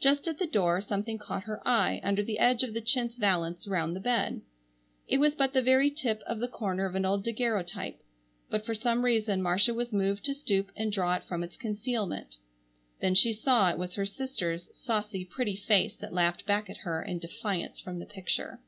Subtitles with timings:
[0.00, 3.68] Just at the door something caught her eye under the edge of the chintz valence
[3.68, 4.40] round the bed.
[5.06, 8.00] It was but the very tip of the corner of an old daguerreotype,
[8.48, 12.38] but for some reason Marcia was moved to stoop and draw it from its concealment.
[13.00, 17.00] Then she saw it was her sister's saucy, pretty face that laughed back at her
[17.04, 18.58] in defiance from the picture.